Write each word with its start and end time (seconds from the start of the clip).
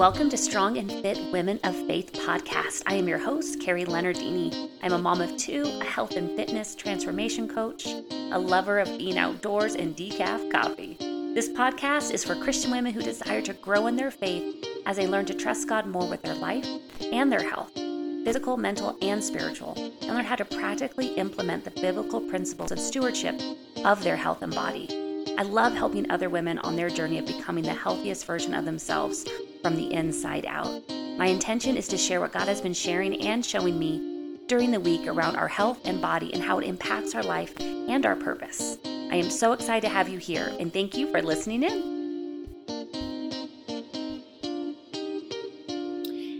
Welcome 0.00 0.30
to 0.30 0.38
Strong 0.38 0.78
and 0.78 0.90
Fit 0.90 1.18
Women 1.30 1.60
of 1.62 1.76
Faith 1.86 2.14
podcast. 2.14 2.84
I 2.86 2.94
am 2.94 3.06
your 3.06 3.18
host, 3.18 3.60
Carrie 3.60 3.84
Leonardini. 3.84 4.70
I'm 4.82 4.94
a 4.94 4.98
mom 4.98 5.20
of 5.20 5.36
two, 5.36 5.62
a 5.78 5.84
health 5.84 6.12
and 6.12 6.34
fitness 6.34 6.74
transformation 6.74 7.46
coach, 7.46 7.84
a 8.32 8.38
lover 8.38 8.78
of 8.78 8.88
being 8.96 9.18
outdoors 9.18 9.74
and 9.74 9.94
decaf 9.94 10.50
coffee. 10.50 10.96
This 11.34 11.50
podcast 11.50 12.12
is 12.12 12.24
for 12.24 12.34
Christian 12.34 12.70
women 12.70 12.94
who 12.94 13.02
desire 13.02 13.42
to 13.42 13.52
grow 13.52 13.88
in 13.88 13.96
their 13.96 14.10
faith 14.10 14.64
as 14.86 14.96
they 14.96 15.06
learn 15.06 15.26
to 15.26 15.34
trust 15.34 15.68
God 15.68 15.86
more 15.86 16.08
with 16.08 16.22
their 16.22 16.34
life 16.34 16.66
and 17.12 17.30
their 17.30 17.46
health, 17.46 17.74
physical, 17.74 18.56
mental, 18.56 18.96
and 19.02 19.22
spiritual, 19.22 19.74
and 19.76 20.14
learn 20.14 20.24
how 20.24 20.36
to 20.36 20.46
practically 20.46 21.08
implement 21.08 21.62
the 21.62 21.78
biblical 21.78 22.22
principles 22.22 22.72
of 22.72 22.78
stewardship 22.78 23.38
of 23.84 24.02
their 24.02 24.16
health 24.16 24.40
and 24.40 24.54
body. 24.54 24.88
I 25.36 25.42
love 25.42 25.74
helping 25.74 26.10
other 26.10 26.30
women 26.30 26.58
on 26.60 26.74
their 26.74 26.88
journey 26.88 27.18
of 27.18 27.26
becoming 27.26 27.64
the 27.64 27.74
healthiest 27.74 28.24
version 28.24 28.54
of 28.54 28.64
themselves 28.64 29.26
from 29.62 29.76
the 29.76 29.92
inside 29.92 30.46
out. 30.46 30.82
My 31.18 31.26
intention 31.26 31.76
is 31.76 31.88
to 31.88 31.98
share 31.98 32.20
what 32.20 32.32
God 32.32 32.48
has 32.48 32.60
been 32.60 32.72
sharing 32.72 33.20
and 33.22 33.44
showing 33.44 33.78
me 33.78 34.38
during 34.46 34.70
the 34.70 34.80
week 34.80 35.06
around 35.06 35.36
our 35.36 35.48
health 35.48 35.80
and 35.84 36.00
body 36.00 36.32
and 36.32 36.42
how 36.42 36.58
it 36.58 36.66
impacts 36.66 37.14
our 37.14 37.22
life 37.22 37.54
and 37.60 38.06
our 38.06 38.16
purpose. 38.16 38.78
I 38.84 39.16
am 39.16 39.30
so 39.30 39.52
excited 39.52 39.86
to 39.86 39.92
have 39.92 40.08
you 40.08 40.18
here 40.18 40.52
and 40.58 40.72
thank 40.72 40.96
you 40.96 41.10
for 41.10 41.20
listening 41.20 41.62
in. 41.62 42.00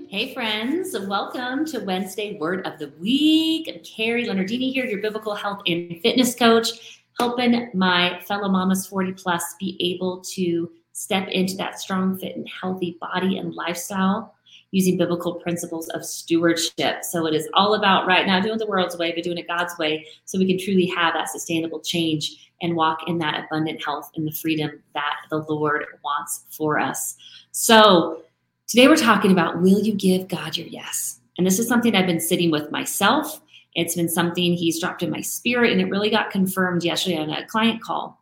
Hey, 0.09 0.35
friends, 0.35 0.97
welcome 0.99 1.65
to 1.67 1.79
Wednesday 1.81 2.37
Word 2.39 2.67
of 2.67 2.79
the 2.79 2.93
Week. 2.99 3.71
I'm 3.73 3.81
Carrie 3.85 4.27
Leonardini 4.27 4.73
here, 4.73 4.85
your 4.85 5.01
biblical 5.01 5.35
health 5.35 5.63
and 5.67 6.01
fitness 6.03 6.35
coach, 6.35 7.05
helping 7.19 7.71
my 7.75 8.21
fellow 8.27 8.49
mamas 8.49 8.87
40 8.87 9.13
plus 9.13 9.55
be 9.61 9.77
able 9.79 10.21
to 10.23 10.71
step 11.01 11.29
into 11.29 11.57
that 11.57 11.81
strong, 11.81 12.19
fit, 12.19 12.37
and 12.37 12.47
healthy 12.47 12.99
body 13.01 13.39
and 13.39 13.55
lifestyle 13.55 14.35
using 14.71 14.99
biblical 14.99 15.37
principles 15.37 15.89
of 15.89 16.05
stewardship. 16.05 17.03
So 17.05 17.27
it 17.27 17.33
is 17.35 17.49
all 17.55 17.73
about 17.73 18.07
right 18.07 18.27
now 18.27 18.39
doing 18.39 18.59
the 18.59 18.67
world's 18.67 18.99
way, 18.99 19.11
but 19.11 19.25
doing 19.25 19.39
it 19.39 19.49
God's 19.49 19.73
way 19.79 20.07
so 20.27 20.39
we 20.39 20.47
can 20.47 20.63
truly 20.63 20.85
have 20.95 21.15
that 21.15 21.31
sustainable 21.31 21.81
change 21.81 22.51
and 22.61 22.77
walk 22.77 22.99
in 23.07 23.17
that 23.17 23.43
abundant 23.47 23.83
health 23.83 24.11
and 24.15 24.27
the 24.27 24.33
freedom 24.33 24.83
that 24.93 25.17
the 25.31 25.39
Lord 25.39 25.87
wants 26.05 26.45
for 26.51 26.79
us. 26.79 27.17
So 27.51 28.23
today 28.67 28.87
we're 28.87 28.97
talking 28.97 29.33
about 29.33 29.63
will 29.63 29.81
you 29.81 29.95
give 29.95 30.29
God 30.29 30.55
your 30.55 30.67
yes? 30.67 31.21
And 31.39 31.47
this 31.47 31.59
is 31.59 31.67
something 31.67 31.97
I've 31.97 32.07
been 32.07 32.21
sitting 32.21 32.51
with 32.51 32.71
myself. 32.71 33.41
It's 33.75 33.97
been 33.97 34.11
something 34.11 34.53
he's 34.53 34.79
dropped 34.79 35.03
in 35.03 35.11
my 35.11 35.23
spirit, 35.23 35.73
and 35.73 35.81
it 35.81 35.89
really 35.89 36.11
got 36.11 36.31
confirmed 36.31 36.85
yesterday 36.85 37.17
on 37.17 37.31
a 37.31 37.47
client 37.47 37.83
call. 37.83 38.21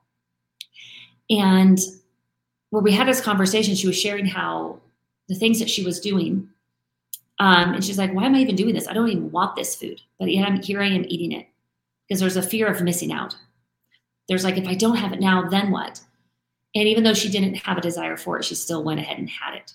And 1.29 1.81
where 2.71 2.83
we 2.83 2.93
had 2.93 3.09
this 3.09 3.21
conversation, 3.21 3.75
she 3.75 3.87
was 3.87 3.99
sharing 3.99 4.27
how 4.27 4.81
the 5.29 5.35
things 5.35 5.59
that 5.59 5.71
she 5.71 5.85
was 5.85 6.01
doing. 6.01 6.49
Um, 7.39 7.75
and 7.75 7.85
she's 7.85 7.99
like, 7.99 8.13
why 8.13 8.25
am 8.25 8.35
I 8.35 8.39
even 8.41 8.57
doing 8.57 8.75
this? 8.75 8.89
I 8.89 8.93
don't 8.93 9.09
even 9.09 9.31
want 9.31 9.57
this 9.57 9.77
food. 9.77 10.01
But 10.19 10.31
yet 10.31 10.47
I'm 10.47 10.63
here 10.63 10.83
I 10.83 10.89
am 10.89 11.05
eating 11.09 11.33
it 11.33 11.47
because 12.07 12.21
there's 12.21 12.37
a 12.37 12.43
fear 12.43 12.67
of 12.67 12.83
missing 12.83 13.13
out. 13.13 13.37
There's 14.29 14.45
like, 14.45 14.57
if 14.59 14.67
I 14.67 14.75
don't 14.75 14.97
have 14.97 15.13
it 15.13 15.21
now, 15.21 15.49
then 15.49 15.71
what? 15.71 16.01
And 16.75 16.87
even 16.87 17.05
though 17.05 17.15
she 17.15 17.31
didn't 17.31 17.55
have 17.55 17.79
a 17.79 17.83
desire 17.83 18.17
for 18.17 18.39
it, 18.39 18.45
she 18.45 18.55
still 18.55 18.85
went 18.85 19.01
ahead 19.01 19.19
and 19.19 19.29
had 19.29 19.55
it. 19.55 19.73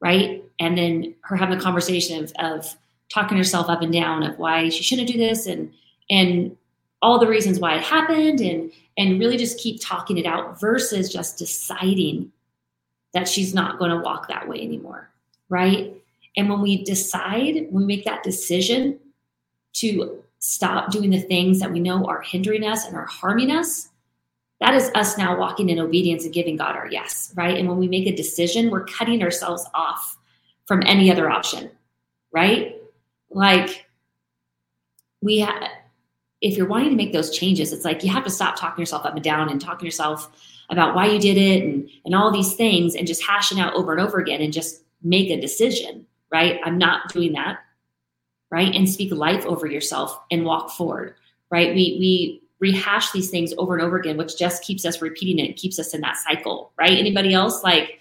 Right. 0.00 0.44
And 0.58 0.76
then 0.76 1.14
her 1.22 1.36
having 1.36 1.58
a 1.58 1.62
conversation 1.62 2.22
of, 2.22 2.32
of 2.38 2.76
talking 3.12 3.38
herself 3.38 3.68
up 3.68 3.82
and 3.82 3.92
down 3.92 4.22
of 4.22 4.38
why 4.38 4.68
she 4.68 4.82
shouldn't 4.82 5.08
do 5.08 5.18
this 5.18 5.46
and 5.46 5.72
and 6.08 6.56
all 7.02 7.18
the 7.18 7.26
reasons 7.26 7.58
why 7.58 7.76
it 7.76 7.82
happened 7.82 8.40
and 8.40 8.72
and 8.96 9.18
really 9.18 9.36
just 9.36 9.58
keep 9.58 9.80
talking 9.80 10.18
it 10.18 10.26
out 10.26 10.60
versus 10.60 11.12
just 11.12 11.38
deciding 11.38 12.30
that 13.12 13.28
she's 13.28 13.54
not 13.54 13.78
going 13.78 13.90
to 13.90 13.98
walk 13.98 14.28
that 14.28 14.48
way 14.48 14.60
anymore 14.60 15.10
right? 15.50 15.92
And 16.36 16.48
when 16.48 16.62
we 16.62 16.84
decide 16.84 17.66
when 17.70 17.84
we 17.84 17.96
make 17.96 18.04
that 18.04 18.22
decision 18.22 18.98
to 19.74 20.22
stop 20.38 20.90
doing 20.90 21.10
the 21.10 21.20
things 21.20 21.60
that 21.60 21.70
we 21.70 21.80
know 21.80 22.06
are 22.06 22.22
hindering 22.22 22.64
us 22.64 22.86
and 22.86 22.96
are 22.96 23.06
harming 23.06 23.50
us 23.50 23.88
that 24.60 24.74
is 24.74 24.90
us 24.94 25.16
now 25.16 25.38
walking 25.38 25.68
in 25.68 25.78
obedience 25.78 26.24
and 26.24 26.32
giving 26.32 26.56
god 26.56 26.76
our 26.76 26.88
yes 26.90 27.32
right? 27.36 27.58
And 27.58 27.68
when 27.68 27.78
we 27.78 27.88
make 27.88 28.06
a 28.06 28.16
decision 28.16 28.70
we're 28.70 28.84
cutting 28.86 29.22
ourselves 29.22 29.66
off 29.74 30.16
from 30.66 30.82
any 30.86 31.10
other 31.10 31.28
option 31.28 31.70
right? 32.32 32.76
Like 33.30 33.86
we 35.20 35.40
have 35.40 35.62
if 36.40 36.56
you're 36.56 36.66
wanting 36.66 36.90
to 36.90 36.96
make 36.96 37.12
those 37.12 37.36
changes, 37.36 37.72
it's 37.72 37.84
like 37.84 38.02
you 38.02 38.10
have 38.10 38.24
to 38.24 38.30
stop 38.30 38.56
talking 38.56 38.80
yourself 38.80 39.04
up 39.04 39.14
and 39.14 39.22
down 39.22 39.48
and 39.48 39.60
talking 39.60 39.84
yourself 39.84 40.30
about 40.70 40.94
why 40.94 41.06
you 41.06 41.18
did 41.18 41.36
it 41.36 41.62
and, 41.62 41.88
and 42.04 42.14
all 42.14 42.30
these 42.30 42.54
things 42.54 42.94
and 42.94 43.06
just 43.06 43.22
hashing 43.22 43.60
out 43.60 43.74
over 43.74 43.92
and 43.92 44.00
over 44.00 44.18
again 44.18 44.40
and 44.40 44.52
just 44.52 44.82
make 45.02 45.28
a 45.30 45.40
decision, 45.40 46.06
right? 46.32 46.60
I'm 46.64 46.78
not 46.78 47.12
doing 47.12 47.32
that, 47.32 47.58
right? 48.50 48.74
And 48.74 48.88
speak 48.88 49.12
life 49.12 49.44
over 49.46 49.66
yourself 49.66 50.18
and 50.30 50.44
walk 50.44 50.70
forward, 50.70 51.14
right? 51.50 51.74
We, 51.74 51.96
we 51.98 52.42
rehash 52.60 53.10
these 53.10 53.30
things 53.30 53.52
over 53.58 53.74
and 53.74 53.82
over 53.82 53.98
again, 53.98 54.16
which 54.16 54.38
just 54.38 54.62
keeps 54.62 54.84
us 54.84 55.02
repeating 55.02 55.44
it, 55.44 55.56
keeps 55.56 55.78
us 55.78 55.92
in 55.92 56.00
that 56.02 56.16
cycle, 56.16 56.72
right? 56.78 56.92
Anybody 56.92 57.34
else 57.34 57.62
like, 57.62 57.98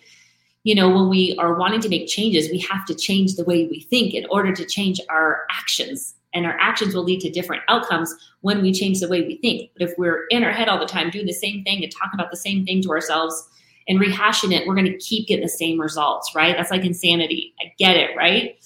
you 0.63 0.75
know, 0.75 0.89
when 0.89 1.09
we 1.09 1.35
are 1.39 1.55
wanting 1.55 1.81
to 1.81 1.89
make 1.89 2.07
changes, 2.07 2.49
we 2.51 2.59
have 2.59 2.85
to 2.85 2.93
change 2.93 3.35
the 3.35 3.45
way 3.45 3.65
we 3.67 3.81
think 3.81 4.13
in 4.13 4.25
order 4.29 4.53
to 4.53 4.65
change 4.65 4.99
our 5.09 5.45
actions 5.49 6.15
and 6.33 6.45
our 6.45 6.57
actions 6.59 6.93
will 6.93 7.03
lead 7.03 7.21
to 7.21 7.29
different 7.29 7.63
outcomes 7.67 8.13
when 8.41 8.61
we 8.61 8.73
change 8.73 8.99
the 8.99 9.07
way 9.07 9.21
we 9.21 9.37
think. 9.37 9.71
But 9.73 9.89
if 9.89 9.97
we're 9.97 10.25
in 10.27 10.43
our 10.43 10.51
head 10.51 10.69
all 10.69 10.79
the 10.79 10.85
time 10.85 11.09
doing 11.09 11.25
the 11.25 11.33
same 11.33 11.63
thing 11.63 11.83
and 11.83 11.91
talking 11.91 12.19
about 12.19 12.31
the 12.31 12.37
same 12.37 12.65
thing 12.65 12.81
to 12.83 12.89
ourselves 12.89 13.47
and 13.87 13.99
rehashing 13.99 14.53
it, 14.53 14.67
we're 14.67 14.75
going 14.75 14.85
to 14.85 14.97
keep 14.97 15.27
getting 15.27 15.43
the 15.43 15.49
same 15.49 15.79
results, 15.79 16.33
right? 16.35 16.55
That's 16.55 16.71
like 16.71 16.85
insanity. 16.85 17.53
I 17.59 17.73
get 17.77 17.97
it, 17.97 18.15
right? 18.15 18.57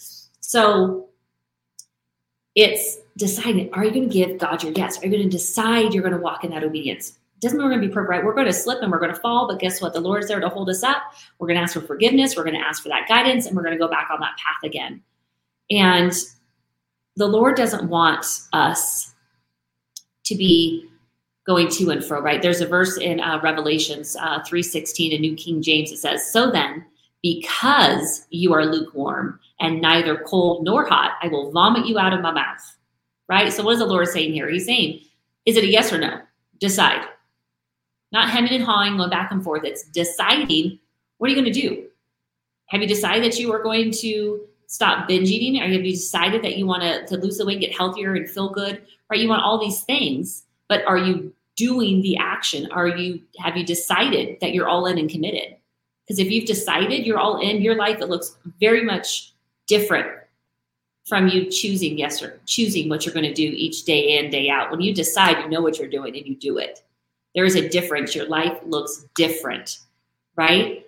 So 0.42 1.10
it's 2.56 2.98
deciding 3.18 3.74
are 3.74 3.86
you 3.86 3.92
going 3.92 4.10
to 4.10 4.14
give 4.14 4.38
God 4.38 4.64
your 4.64 4.74
yes? 4.74 5.02
Are 5.02 5.06
you 5.06 5.12
going 5.12 5.24
to 5.24 5.30
decide 5.30 5.94
you're 5.94 6.04
going 6.04 6.16
to 6.16 6.22
walk 6.22 6.44
in 6.44 6.52
that 6.52 6.64
obedience? 6.64 7.18
doesn't 7.44 7.58
mean 7.58 7.66
we're 7.66 7.72
going 7.72 7.82
to 7.82 7.88
be 7.88 7.94
perfect, 7.94 8.10
right? 8.10 8.26
We're 8.26 8.34
going 8.34 8.48
to 8.48 8.54
slip 8.54 8.82
and 8.82 8.92
we're 8.92 9.00
going 9.00 9.14
to 9.14 9.20
fall, 9.20 9.48
but 9.48 9.60
guess 9.60 9.82
what? 9.82 9.94
The 9.94 10.00
Lord's 10.00 10.28
there 10.28 10.40
to 10.40 10.50
hold 10.50 10.70
us 10.70 10.82
up. 10.82 11.04
We're 11.38 11.48
going 11.48 11.58
to 11.58 11.64
ask 11.64 11.74
for 11.74 11.82
forgiveness. 11.82 12.36
We're 12.36 12.44
going 12.44 12.56
to 12.56 12.66
ask 12.66 12.82
for 12.82 12.90
that 12.90 13.08
guidance, 13.08 13.46
and 13.46 13.56
we're 13.56 13.64
going 13.64 13.78
to 13.78 13.84
go 13.84 13.90
back 13.90 14.08
on 14.10 14.20
that 14.22 14.38
path 14.38 14.64
again. 14.64 15.02
And 15.70 16.14
the 17.16 17.28
Lord 17.28 17.56
doesn't 17.56 17.90
want 17.90 18.26
us 18.54 19.14
to 20.26 20.36
be 20.36 20.90
going 21.46 21.68
to 21.70 21.90
and 21.90 22.04
fro, 22.04 22.22
right? 22.22 22.42
There's 22.42 22.62
a 22.62 22.68
verse 22.68 22.98
in 22.98 23.20
uh, 23.20 23.40
Revelations 23.44 24.16
uh, 24.16 24.40
3.16 24.42 25.12
in 25.12 25.22
New 25.22 25.36
King 25.36 25.62
James. 25.62 25.92
It 25.92 25.98
says, 25.98 26.32
So 26.32 26.50
then, 26.50 26.86
because 27.22 28.26
you 28.30 28.54
are 28.54 28.66
lukewarm 28.66 29.40
and 29.60 29.82
neither 29.82 30.18
cold 30.26 30.64
nor 30.64 30.86
hot, 30.86 31.14
I 31.22 31.28
will 31.28 31.52
vomit 31.52 31.86
you 31.86 32.00
out 32.00 32.14
of 32.14 32.22
my 32.22 32.32
mouth, 32.32 32.78
right? 33.28 33.52
So 33.52 33.64
what 33.64 33.74
is 33.74 33.80
the 33.80 33.86
Lord 33.86 34.08
saying 34.08 34.34
here? 34.34 34.50
He's 34.50 34.66
saying, 34.66 35.02
is 35.46 35.58
it 35.58 35.64
a 35.64 35.68
yes 35.68 35.92
or 35.92 35.98
no? 35.98 36.22
Decide. 36.60 37.06
Not 38.12 38.30
hemming 38.30 38.54
and 38.54 38.64
hawing, 38.64 38.98
going 38.98 39.10
back 39.10 39.32
and 39.32 39.44
forth. 39.44 39.64
It's 39.64 39.84
deciding, 39.90 40.80
what 41.18 41.28
are 41.28 41.34
you 41.34 41.42
going 41.42 41.52
to 41.52 41.62
do? 41.62 41.86
Have 42.68 42.82
you 42.82 42.88
decided 42.88 43.24
that 43.24 43.40
you 43.40 43.52
are 43.52 43.62
going 43.62 43.92
to 43.92 44.42
stop 44.74 45.08
binge 45.08 45.30
eating? 45.30 45.62
Or 45.62 45.66
have 45.68 45.86
you 45.86 45.92
decided 45.92 46.42
that 46.44 46.58
you 46.58 46.66
want 46.66 46.82
to, 46.82 47.06
to 47.06 47.18
lose 47.18 47.38
the 47.38 47.46
weight, 47.46 47.60
get 47.60 47.78
healthier, 47.78 48.16
and 48.16 48.28
feel 48.28 48.50
good? 48.50 48.82
Right? 49.10 49.20
You 49.20 49.30
want 49.30 49.44
all 49.44 49.60
these 49.60 49.82
things, 49.82 50.46
but 50.68 50.84
are 50.86 50.98
you 50.98 51.32
doing 51.56 52.02
the 52.02 52.18
action? 52.18 52.68
Are 52.72 52.88
you 52.88 53.22
have 53.38 53.56
you 53.56 53.64
decided 53.64 54.40
that 54.42 54.54
you're 54.54 54.68
all 54.68 54.88
in 54.88 54.98
and 54.98 55.10
committed? 55.10 55.58
Because 56.04 56.18
if 56.18 56.32
you've 56.32 56.48
decided 56.48 57.06
you're 57.06 57.20
all 57.20 57.40
in, 57.40 57.62
your 57.62 57.76
life 57.76 58.02
it 58.02 58.10
looks 58.10 58.36
very 58.60 58.84
much 58.84 59.34
different 59.68 60.08
from 61.06 61.28
you 61.28 61.52
choosing 61.52 61.98
yes 61.98 62.24
or 62.24 62.42
choosing 62.48 62.90
what 62.90 63.06
you're 63.06 63.14
going 63.14 63.28
to 63.28 63.34
do 63.34 63.54
each 63.56 63.84
day 63.84 64.18
in 64.18 64.32
day 64.32 64.50
out. 64.50 64.72
When 64.72 64.82
you 64.82 64.94
decide, 64.94 65.38
you 65.38 65.50
know 65.50 65.62
what 65.62 65.78
you're 65.78 65.88
doing 65.88 66.18
and 66.18 66.26
you 66.26 66.36
do 66.36 66.58
it. 66.58 66.84
There 67.36 67.46
is 67.46 67.56
a 67.56 67.70
difference. 67.70 68.16
Your 68.16 68.28
life 68.28 68.58
looks 68.66 69.06
different, 69.16 69.80
right? 70.36 70.84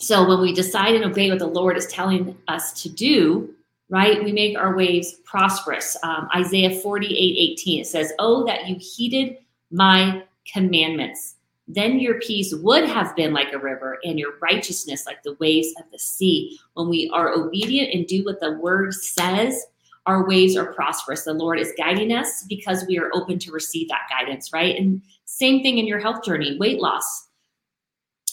So 0.00 0.26
when 0.26 0.40
we 0.40 0.52
decide 0.52 0.94
and 0.94 1.04
obey 1.04 1.28
what 1.28 1.40
the 1.40 1.46
Lord 1.46 1.76
is 1.76 1.86
telling 1.86 2.36
us 2.46 2.72
to 2.82 2.88
do, 2.88 3.52
right, 3.90 4.22
we 4.22 4.32
make 4.32 4.56
our 4.56 4.76
ways 4.76 5.14
prosperous. 5.24 5.96
Um, 6.02 6.28
Isaiah 6.36 6.78
48 6.80 7.52
18, 7.52 7.80
it 7.80 7.86
says, 7.86 8.12
Oh, 8.18 8.44
that 8.46 8.68
you 8.68 8.76
heeded 8.78 9.38
my 9.70 10.22
commandments. 10.52 11.34
Then 11.66 11.98
your 11.98 12.20
peace 12.20 12.54
would 12.54 12.88
have 12.88 13.14
been 13.16 13.34
like 13.34 13.52
a 13.52 13.58
river 13.58 13.98
and 14.04 14.18
your 14.18 14.38
righteousness 14.40 15.04
like 15.04 15.22
the 15.22 15.36
waves 15.40 15.74
of 15.78 15.84
the 15.90 15.98
sea. 15.98 16.58
When 16.74 16.88
we 16.88 17.10
are 17.12 17.34
obedient 17.34 17.92
and 17.92 18.06
do 18.06 18.24
what 18.24 18.40
the 18.40 18.52
word 18.52 18.94
says, 18.94 19.66
our 20.06 20.26
ways 20.26 20.56
are 20.56 20.72
prosperous. 20.72 21.24
The 21.24 21.34
Lord 21.34 21.58
is 21.58 21.74
guiding 21.76 22.12
us 22.12 22.44
because 22.48 22.86
we 22.86 22.98
are 22.98 23.10
open 23.12 23.38
to 23.40 23.52
receive 23.52 23.88
that 23.88 24.08
guidance, 24.08 24.52
right? 24.54 24.76
And 24.76 25.02
same 25.26 25.62
thing 25.62 25.76
in 25.76 25.86
your 25.86 25.98
health 25.98 26.24
journey, 26.24 26.56
weight 26.56 26.80
loss 26.80 27.27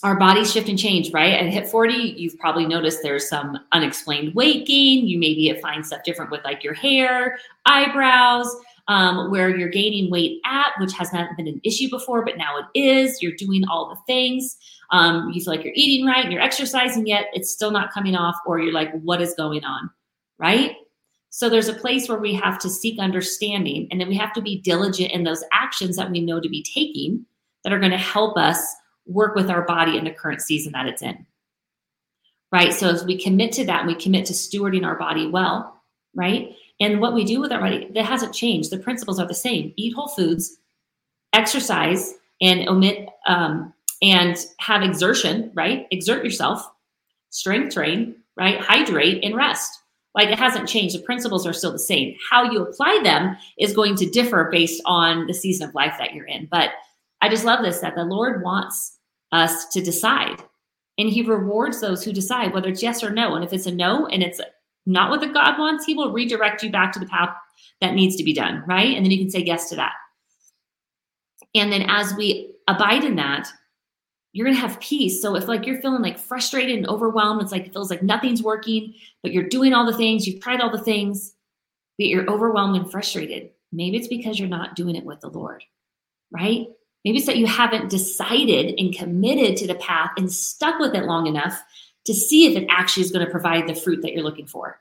our 0.03 0.17
bodies 0.17 0.51
shift 0.51 0.69
and 0.69 0.77
change, 0.77 1.11
right? 1.11 1.33
At 1.33 1.47
hit 1.47 1.67
40, 1.67 1.93
you've 1.93 2.37
probably 2.37 2.65
noticed 2.65 2.99
there's 3.01 3.29
some 3.29 3.57
unexplained 3.71 4.35
weight 4.35 4.67
gain. 4.67 5.07
You 5.07 5.17
maybe 5.17 5.57
find 5.61 5.85
stuff 5.85 6.03
different 6.03 6.31
with 6.31 6.43
like 6.43 6.63
your 6.63 6.73
hair, 6.73 7.37
eyebrows, 7.65 8.53
um, 8.87 9.31
where 9.31 9.55
you're 9.55 9.69
gaining 9.69 10.11
weight 10.11 10.41
at, 10.45 10.71
which 10.79 10.93
has 10.93 11.11
not 11.11 11.35
been 11.37 11.47
an 11.47 11.61
issue 11.63 11.89
before, 11.89 12.23
but 12.23 12.37
now 12.37 12.57
it 12.57 12.79
is. 12.79 13.21
You're 13.21 13.35
doing 13.35 13.63
all 13.67 13.89
the 13.89 13.97
things. 14.05 14.57
Um, 14.91 15.31
you 15.31 15.41
feel 15.41 15.55
like 15.55 15.63
you're 15.63 15.73
eating 15.75 16.05
right 16.05 16.23
and 16.23 16.31
you're 16.31 16.41
exercising, 16.41 17.07
yet 17.07 17.27
it's 17.33 17.51
still 17.51 17.71
not 17.71 17.91
coming 17.91 18.15
off, 18.15 18.35
or 18.45 18.59
you're 18.59 18.73
like, 18.73 18.91
what 19.01 19.21
is 19.21 19.33
going 19.33 19.63
on? 19.63 19.89
Right? 20.37 20.75
So 21.31 21.49
there's 21.49 21.67
a 21.67 21.73
place 21.73 22.07
where 22.07 22.19
we 22.19 22.33
have 22.35 22.59
to 22.59 22.69
seek 22.69 22.99
understanding, 22.99 23.87
and 23.89 23.99
then 23.99 24.07
we 24.07 24.15
have 24.17 24.33
to 24.33 24.41
be 24.41 24.61
diligent 24.61 25.11
in 25.11 25.23
those 25.23 25.43
actions 25.51 25.95
that 25.95 26.11
we 26.11 26.21
know 26.21 26.39
to 26.39 26.49
be 26.49 26.63
taking 26.63 27.25
that 27.63 27.73
are 27.73 27.79
going 27.79 27.91
to 27.91 27.97
help 27.97 28.37
us 28.37 28.59
work 29.05 29.35
with 29.35 29.49
our 29.49 29.63
body 29.63 29.97
in 29.97 30.03
the 30.03 30.11
current 30.11 30.41
season 30.41 30.73
that 30.73 30.87
it's 30.87 31.01
in. 31.01 31.25
Right? 32.51 32.73
So 32.73 32.89
as 32.89 33.03
we 33.03 33.21
commit 33.21 33.51
to 33.53 33.65
that, 33.65 33.85
we 33.85 33.95
commit 33.95 34.25
to 34.27 34.33
stewarding 34.33 34.85
our 34.85 34.97
body 34.97 35.27
well, 35.27 35.81
right? 36.15 36.55
And 36.79 37.01
what 37.01 37.13
we 37.13 37.23
do 37.23 37.39
with 37.39 37.51
our 37.51 37.59
body, 37.59 37.89
that 37.93 38.05
hasn't 38.05 38.33
changed. 38.33 38.69
The 38.69 38.77
principles 38.77 39.19
are 39.19 39.27
the 39.27 39.33
same. 39.33 39.73
Eat 39.75 39.93
whole 39.93 40.07
foods, 40.07 40.57
exercise, 41.33 42.13
and 42.41 42.67
omit 42.67 43.09
um, 43.27 43.73
and 44.01 44.37
have 44.59 44.83
exertion, 44.83 45.51
right? 45.53 45.87
Exert 45.91 46.23
yourself, 46.23 46.69
strength 47.29 47.73
train, 47.73 48.15
right? 48.37 48.59
Hydrate 48.59 49.23
and 49.23 49.35
rest. 49.35 49.81
Like 50.13 50.29
it 50.29 50.39
hasn't 50.39 50.69
changed. 50.69 50.95
The 50.95 51.03
principles 51.03 51.45
are 51.45 51.53
still 51.53 51.73
the 51.73 51.79
same. 51.79 52.15
How 52.29 52.49
you 52.49 52.61
apply 52.61 53.01
them 53.03 53.35
is 53.57 53.73
going 53.73 53.95
to 53.97 54.09
differ 54.09 54.49
based 54.49 54.81
on 54.85 55.27
the 55.27 55.33
season 55.33 55.67
of 55.67 55.75
life 55.75 55.95
that 55.99 56.13
you're 56.13 56.25
in. 56.25 56.47
But 56.49 56.71
I 57.25 57.29
just 57.29 57.43
love 57.43 57.63
this 57.63 57.79
that 57.79 57.95
the 57.95 58.05
Lord 58.05 58.43
wants 58.43 58.99
us 59.31 59.65
to 59.69 59.81
decide. 59.81 60.43
And 60.99 61.09
he 61.09 61.23
rewards 61.23 61.81
those 61.81 62.03
who 62.03 62.13
decide 62.13 62.53
whether 62.53 62.69
it's 62.69 62.83
yes 62.83 63.03
or 63.03 63.09
no. 63.09 63.33
And 63.33 63.43
if 63.43 63.51
it's 63.51 63.65
a 63.65 63.71
no 63.71 64.05
and 64.05 64.21
it's 64.21 64.39
not 64.85 65.09
what 65.09 65.21
the 65.21 65.27
God 65.27 65.57
wants, 65.57 65.85
he 65.85 65.95
will 65.95 66.13
redirect 66.13 66.61
you 66.61 66.71
back 66.71 66.93
to 66.93 66.99
the 66.99 67.07
path 67.07 67.35
that 67.81 67.95
needs 67.95 68.15
to 68.17 68.23
be 68.23 68.31
done, 68.31 68.63
right? 68.67 68.95
And 68.95 69.03
then 69.03 69.11
you 69.11 69.17
can 69.17 69.31
say 69.31 69.39
yes 69.39 69.69
to 69.69 69.75
that. 69.75 69.93
And 71.55 71.71
then 71.71 71.85
as 71.89 72.13
we 72.13 72.53
abide 72.67 73.03
in 73.03 73.15
that, 73.15 73.47
you're 74.33 74.47
to 74.47 74.53
have 74.53 74.79
peace. 74.79 75.19
So 75.19 75.35
if 75.35 75.47
like 75.47 75.65
you're 75.65 75.81
feeling 75.81 76.03
like 76.03 76.19
frustrated 76.19 76.77
and 76.77 76.87
overwhelmed, 76.87 77.41
it's 77.41 77.51
like 77.51 77.65
it 77.65 77.73
feels 77.73 77.89
like 77.89 78.03
nothing's 78.03 78.43
working, 78.43 78.93
but 79.23 79.31
you're 79.33 79.49
doing 79.49 79.73
all 79.73 79.89
the 79.89 79.97
things, 79.97 80.27
you've 80.27 80.41
tried 80.41 80.61
all 80.61 80.71
the 80.71 80.83
things, 80.83 81.33
but 81.97 82.05
you're 82.05 82.29
overwhelmed 82.29 82.75
and 82.75 82.91
frustrated. 82.91 83.49
Maybe 83.71 83.97
it's 83.97 84.09
because 84.09 84.37
you're 84.37 84.47
not 84.47 84.75
doing 84.75 84.95
it 84.95 85.05
with 85.05 85.21
the 85.21 85.29
Lord, 85.29 85.63
right? 86.31 86.67
Maybe 87.05 87.19
it's 87.19 87.27
that 87.27 87.37
you 87.37 87.45
haven't 87.45 87.91
decided 87.91 88.73
and 88.79 88.93
committed 88.93 89.55
to 89.57 89.67
the 89.67 89.75
path 89.75 90.09
and 90.17 90.31
stuck 90.31 90.79
with 90.79 90.95
it 90.95 91.05
long 91.05 91.27
enough 91.27 91.61
to 92.05 92.15
see 92.15 92.47
if 92.47 92.57
it 92.57 92.67
actually 92.69 93.03
is 93.03 93.11
going 93.11 93.23
to 93.23 93.31
provide 93.31 93.67
the 93.67 93.75
fruit 93.75 94.01
that 94.01 94.11
you're 94.11 94.23
looking 94.23 94.47
for, 94.47 94.79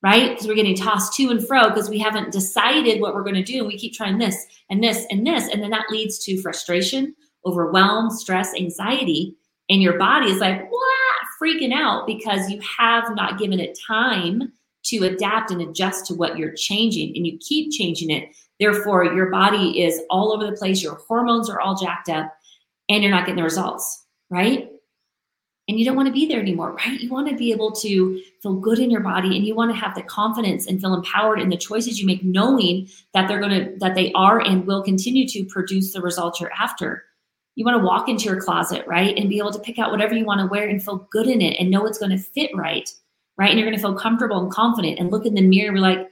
right? 0.00 0.30
Because 0.30 0.46
we're 0.46 0.54
getting 0.54 0.76
tossed 0.76 1.14
to 1.14 1.30
and 1.30 1.44
fro 1.44 1.68
because 1.68 1.90
we 1.90 1.98
haven't 1.98 2.32
decided 2.32 3.00
what 3.00 3.12
we're 3.12 3.24
going 3.24 3.34
to 3.34 3.42
do. 3.42 3.58
And 3.58 3.66
we 3.66 3.76
keep 3.76 3.92
trying 3.92 4.18
this 4.18 4.46
and 4.70 4.82
this 4.82 5.04
and 5.10 5.26
this. 5.26 5.48
And 5.52 5.60
then 5.60 5.70
that 5.70 5.90
leads 5.90 6.24
to 6.24 6.40
frustration, 6.40 7.12
overwhelm, 7.44 8.08
stress, 8.08 8.54
anxiety. 8.54 9.36
And 9.68 9.82
your 9.82 9.98
body 9.98 10.30
is 10.30 10.38
like, 10.38 10.70
what? 10.70 10.80
Freaking 11.42 11.72
out 11.72 12.06
because 12.06 12.48
you 12.50 12.60
have 12.78 13.14
not 13.16 13.38
given 13.38 13.58
it 13.58 13.78
time 13.84 14.52
to 14.84 15.04
adapt 15.04 15.50
and 15.50 15.60
adjust 15.60 16.06
to 16.06 16.14
what 16.14 16.38
you're 16.38 16.52
changing. 16.52 17.16
And 17.16 17.26
you 17.26 17.36
keep 17.38 17.72
changing 17.72 18.10
it 18.10 18.28
Therefore, 18.60 19.04
your 19.04 19.30
body 19.30 19.82
is 19.82 20.00
all 20.10 20.32
over 20.32 20.46
the 20.46 20.56
place, 20.56 20.82
your 20.82 20.94
hormones 20.94 21.50
are 21.50 21.60
all 21.60 21.74
jacked 21.74 22.08
up, 22.08 22.32
and 22.88 23.02
you're 23.02 23.10
not 23.10 23.26
getting 23.26 23.36
the 23.36 23.42
results, 23.42 24.06
right? 24.30 24.70
And 25.66 25.78
you 25.78 25.84
don't 25.84 25.96
want 25.96 26.06
to 26.08 26.12
be 26.12 26.26
there 26.26 26.40
anymore, 26.40 26.72
right? 26.74 27.00
You 27.00 27.10
want 27.10 27.28
to 27.28 27.36
be 27.36 27.50
able 27.50 27.72
to 27.72 28.22
feel 28.42 28.54
good 28.54 28.78
in 28.78 28.90
your 28.90 29.00
body 29.00 29.36
and 29.36 29.46
you 29.46 29.54
want 29.54 29.72
to 29.72 29.80
have 29.80 29.94
the 29.94 30.02
confidence 30.02 30.66
and 30.66 30.80
feel 30.80 30.94
empowered 30.94 31.40
in 31.40 31.48
the 31.48 31.56
choices 31.56 31.98
you 31.98 32.06
make, 32.06 32.22
knowing 32.22 32.88
that 33.14 33.28
they're 33.28 33.40
going 33.40 33.64
to, 33.64 33.78
that 33.78 33.94
they 33.94 34.12
are 34.12 34.40
and 34.40 34.66
will 34.66 34.82
continue 34.82 35.26
to 35.28 35.44
produce 35.46 35.92
the 35.92 36.02
results 36.02 36.38
you're 36.38 36.52
after. 36.52 37.04
You 37.54 37.64
want 37.64 37.80
to 37.80 37.86
walk 37.86 38.08
into 38.08 38.24
your 38.24 38.40
closet, 38.40 38.86
right? 38.86 39.16
And 39.16 39.30
be 39.30 39.38
able 39.38 39.52
to 39.52 39.58
pick 39.58 39.78
out 39.78 39.90
whatever 39.90 40.14
you 40.14 40.26
want 40.26 40.40
to 40.40 40.46
wear 40.46 40.68
and 40.68 40.82
feel 40.82 41.08
good 41.10 41.28
in 41.28 41.40
it 41.40 41.58
and 41.58 41.70
know 41.70 41.86
it's 41.86 41.98
going 41.98 42.10
to 42.10 42.18
fit 42.18 42.50
right, 42.54 42.90
right? 43.38 43.48
And 43.48 43.58
you're 43.58 43.66
going 43.66 43.78
to 43.78 43.82
feel 43.82 43.94
comfortable 43.94 44.40
and 44.40 44.52
confident 44.52 44.98
and 44.98 45.10
look 45.10 45.24
in 45.24 45.34
the 45.34 45.40
mirror 45.40 45.68
and 45.68 45.76
be 45.76 45.80
like, 45.80 46.10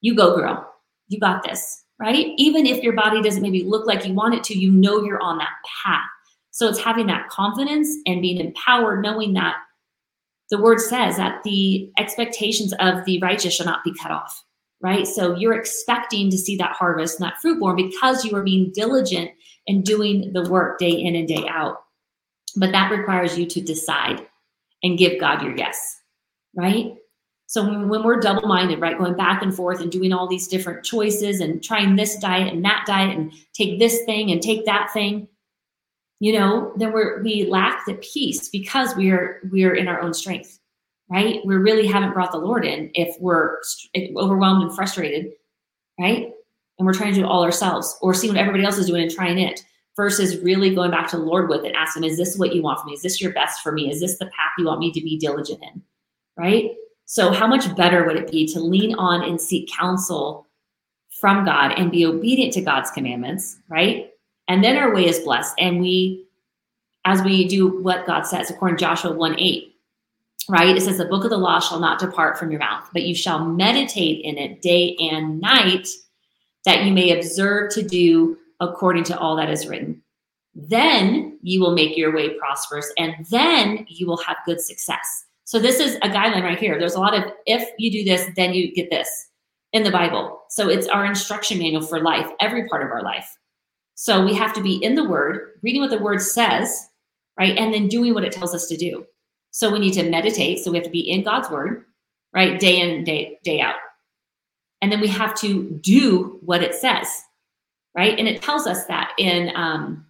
you 0.00 0.16
go, 0.16 0.34
girl 0.34 0.67
you 1.08 1.18
got 1.18 1.42
this, 1.42 1.84
right? 1.98 2.28
Even 2.36 2.66
if 2.66 2.82
your 2.82 2.94
body 2.94 3.20
doesn't 3.22 3.42
maybe 3.42 3.64
look 3.64 3.86
like 3.86 4.06
you 4.06 4.14
want 4.14 4.34
it 4.34 4.44
to, 4.44 4.58
you 4.58 4.70
know 4.70 5.02
you're 5.02 5.20
on 5.20 5.38
that 5.38 5.50
path. 5.84 6.04
So 6.50 6.68
it's 6.68 6.78
having 6.78 7.06
that 7.06 7.28
confidence 7.28 7.88
and 8.06 8.22
being 8.22 8.38
empowered, 8.38 9.02
knowing 9.02 9.32
that 9.34 9.56
the 10.50 10.60
word 10.60 10.80
says 10.80 11.16
that 11.16 11.42
the 11.42 11.90
expectations 11.98 12.72
of 12.80 13.04
the 13.04 13.18
righteous 13.20 13.54
shall 13.54 13.66
not 13.66 13.84
be 13.84 13.94
cut 13.94 14.10
off, 14.10 14.42
right? 14.80 15.06
So 15.06 15.36
you're 15.36 15.58
expecting 15.58 16.30
to 16.30 16.38
see 16.38 16.56
that 16.56 16.72
harvest 16.72 17.20
and 17.20 17.26
that 17.26 17.40
fruit 17.40 17.60
born 17.60 17.76
because 17.76 18.24
you 18.24 18.34
are 18.36 18.42
being 18.42 18.72
diligent 18.74 19.30
and 19.66 19.84
doing 19.84 20.32
the 20.32 20.48
work 20.48 20.78
day 20.78 20.90
in 20.90 21.14
and 21.14 21.28
day 21.28 21.44
out. 21.48 21.82
But 22.56 22.72
that 22.72 22.90
requires 22.90 23.38
you 23.38 23.46
to 23.46 23.60
decide 23.60 24.26
and 24.82 24.98
give 24.98 25.20
God 25.20 25.42
your 25.42 25.56
yes, 25.56 26.00
right? 26.56 26.94
So 27.48 27.64
when, 27.64 28.04
we're 28.04 28.20
double 28.20 28.46
minded, 28.46 28.78
right, 28.78 28.98
going 28.98 29.16
back 29.16 29.42
and 29.42 29.54
forth 29.54 29.80
and 29.80 29.90
doing 29.90 30.12
all 30.12 30.28
these 30.28 30.46
different 30.46 30.84
choices 30.84 31.40
and 31.40 31.64
trying 31.64 31.96
this 31.96 32.16
diet 32.18 32.52
and 32.52 32.62
that 32.66 32.84
diet 32.86 33.16
and 33.16 33.32
take 33.54 33.78
this 33.78 34.04
thing 34.04 34.30
and 34.30 34.42
take 34.42 34.66
that 34.66 34.90
thing, 34.92 35.26
you 36.20 36.34
know, 36.34 36.74
then 36.76 36.92
we're 36.92 37.22
we 37.22 37.46
lack 37.46 37.86
the 37.86 37.94
peace 37.94 38.50
because 38.50 38.94
we 38.96 39.10
are 39.10 39.40
we 39.50 39.64
are 39.64 39.74
in 39.74 39.88
our 39.88 40.02
own 40.02 40.12
strength, 40.12 40.58
right? 41.08 41.40
We 41.46 41.54
really 41.54 41.86
haven't 41.86 42.12
brought 42.12 42.32
the 42.32 42.38
Lord 42.38 42.66
in 42.66 42.90
if 42.92 43.16
we're 43.18 43.56
overwhelmed 44.16 44.64
and 44.64 44.74
frustrated, 44.74 45.32
right? 45.98 46.30
And 46.78 46.86
we're 46.86 46.92
trying 46.92 47.14
to 47.14 47.20
do 47.20 47.24
it 47.24 47.30
all 47.30 47.44
ourselves 47.44 47.96
or 48.02 48.12
see 48.12 48.28
what 48.28 48.36
everybody 48.36 48.64
else 48.64 48.76
is 48.76 48.88
doing 48.88 49.02
and 49.02 49.10
trying 49.10 49.38
it 49.38 49.64
versus 49.96 50.38
really 50.40 50.74
going 50.74 50.90
back 50.90 51.08
to 51.08 51.16
the 51.16 51.22
Lord 51.22 51.48
with 51.48 51.64
it, 51.64 51.74
asking, 51.74 52.04
is 52.04 52.18
this 52.18 52.36
what 52.36 52.54
you 52.54 52.62
want 52.62 52.80
from 52.80 52.88
me? 52.88 52.94
Is 52.94 53.02
this 53.02 53.22
your 53.22 53.32
best 53.32 53.62
for 53.62 53.72
me? 53.72 53.90
Is 53.90 54.00
this 54.00 54.18
the 54.18 54.26
path 54.26 54.52
you 54.58 54.66
want 54.66 54.80
me 54.80 54.92
to 54.92 55.00
be 55.00 55.16
diligent 55.16 55.62
in? 55.62 55.82
Right? 56.36 56.72
So, 57.10 57.32
how 57.32 57.46
much 57.46 57.74
better 57.74 58.04
would 58.04 58.16
it 58.16 58.30
be 58.30 58.46
to 58.48 58.60
lean 58.60 58.94
on 58.96 59.24
and 59.24 59.40
seek 59.40 59.72
counsel 59.72 60.46
from 61.18 61.42
God 61.42 61.72
and 61.72 61.90
be 61.90 62.04
obedient 62.04 62.52
to 62.52 62.60
God's 62.60 62.90
commandments, 62.90 63.56
right? 63.70 64.10
And 64.46 64.62
then 64.62 64.76
our 64.76 64.94
way 64.94 65.06
is 65.06 65.20
blessed. 65.20 65.54
And 65.58 65.80
we, 65.80 66.26
as 67.06 67.22
we 67.22 67.48
do 67.48 67.80
what 67.80 68.06
God 68.06 68.26
says, 68.26 68.50
according 68.50 68.76
to 68.76 68.84
Joshua 68.84 69.12
1 69.12 69.40
8, 69.40 69.74
right? 70.50 70.76
It 70.76 70.82
says, 70.82 70.98
The 70.98 71.06
book 71.06 71.24
of 71.24 71.30
the 71.30 71.38
law 71.38 71.60
shall 71.60 71.80
not 71.80 71.98
depart 71.98 72.38
from 72.38 72.50
your 72.50 72.60
mouth, 72.60 72.86
but 72.92 73.04
you 73.04 73.14
shall 73.14 73.42
meditate 73.42 74.22
in 74.22 74.36
it 74.36 74.60
day 74.60 74.94
and 75.00 75.40
night, 75.40 75.88
that 76.66 76.84
you 76.84 76.92
may 76.92 77.18
observe 77.18 77.72
to 77.72 77.82
do 77.82 78.36
according 78.60 79.04
to 79.04 79.18
all 79.18 79.34
that 79.36 79.48
is 79.48 79.66
written. 79.66 80.02
Then 80.54 81.38
you 81.40 81.62
will 81.62 81.72
make 81.72 81.96
your 81.96 82.14
way 82.14 82.36
prosperous, 82.38 82.92
and 82.98 83.14
then 83.30 83.86
you 83.88 84.06
will 84.06 84.18
have 84.18 84.36
good 84.44 84.60
success. 84.60 85.24
So 85.48 85.58
this 85.58 85.80
is 85.80 85.96
a 86.02 86.10
guideline 86.10 86.42
right 86.42 86.58
here. 86.58 86.78
There's 86.78 86.94
a 86.94 87.00
lot 87.00 87.16
of 87.16 87.24
if 87.46 87.66
you 87.78 87.90
do 87.90 88.04
this, 88.04 88.28
then 88.36 88.52
you 88.52 88.70
get 88.70 88.90
this 88.90 89.08
in 89.72 89.82
the 89.82 89.90
Bible. 89.90 90.42
So 90.50 90.68
it's 90.68 90.86
our 90.88 91.06
instruction 91.06 91.56
manual 91.56 91.80
for 91.80 92.00
life, 92.00 92.30
every 92.38 92.68
part 92.68 92.84
of 92.84 92.90
our 92.90 93.02
life. 93.02 93.34
So 93.94 94.22
we 94.22 94.34
have 94.34 94.52
to 94.52 94.62
be 94.62 94.76
in 94.84 94.94
the 94.94 95.08
word, 95.08 95.52
reading 95.62 95.80
what 95.80 95.88
the 95.88 96.00
word 96.00 96.20
says, 96.20 96.90
right? 97.38 97.56
And 97.56 97.72
then 97.72 97.88
doing 97.88 98.12
what 98.12 98.24
it 98.24 98.32
tells 98.32 98.54
us 98.54 98.66
to 98.66 98.76
do. 98.76 99.06
So 99.50 99.72
we 99.72 99.78
need 99.78 99.94
to 99.94 100.10
meditate. 100.10 100.58
So 100.58 100.70
we 100.70 100.76
have 100.76 100.84
to 100.84 100.90
be 100.90 101.10
in 101.10 101.24
God's 101.24 101.48
word, 101.48 101.86
right? 102.34 102.60
Day 102.60 102.82
in, 102.82 103.02
day, 103.04 103.38
day 103.42 103.62
out. 103.62 103.76
And 104.82 104.92
then 104.92 105.00
we 105.00 105.08
have 105.08 105.34
to 105.36 105.70
do 105.80 106.40
what 106.42 106.62
it 106.62 106.74
says, 106.74 107.08
right? 107.96 108.18
And 108.18 108.28
it 108.28 108.42
tells 108.42 108.66
us 108.66 108.84
that 108.84 109.12
in, 109.16 109.50
um, 109.56 110.04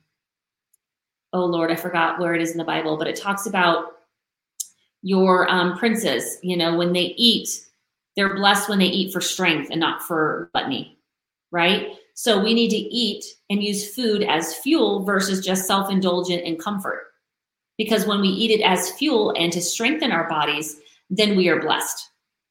oh 1.32 1.44
Lord, 1.44 1.70
I 1.70 1.76
forgot 1.76 2.18
where 2.18 2.34
it 2.34 2.42
is 2.42 2.50
in 2.50 2.58
the 2.58 2.64
Bible, 2.64 2.96
but 2.96 3.06
it 3.06 3.14
talks 3.14 3.46
about 3.46 3.97
your 5.02 5.50
um, 5.50 5.78
princes, 5.78 6.38
you 6.42 6.56
know, 6.56 6.76
when 6.76 6.92
they 6.92 7.14
eat, 7.16 7.48
they're 8.16 8.34
blessed 8.34 8.68
when 8.68 8.78
they 8.78 8.86
eat 8.86 9.12
for 9.12 9.20
strength 9.20 9.70
and 9.70 9.80
not 9.80 10.02
for 10.02 10.50
gluttony, 10.52 10.98
right? 11.52 11.92
So 12.14 12.42
we 12.42 12.52
need 12.52 12.70
to 12.70 12.76
eat 12.76 13.24
and 13.48 13.62
use 13.62 13.94
food 13.94 14.24
as 14.24 14.56
fuel 14.56 15.04
versus 15.04 15.44
just 15.44 15.66
self 15.66 15.90
indulgent 15.90 16.44
and 16.44 16.58
comfort. 16.58 17.04
Because 17.76 18.06
when 18.06 18.20
we 18.20 18.28
eat 18.28 18.50
it 18.50 18.64
as 18.64 18.90
fuel 18.90 19.32
and 19.38 19.52
to 19.52 19.60
strengthen 19.60 20.10
our 20.10 20.28
bodies, 20.28 20.80
then 21.10 21.36
we 21.36 21.48
are 21.48 21.60
blessed, 21.60 22.08